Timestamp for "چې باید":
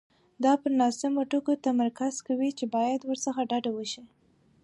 2.57-2.99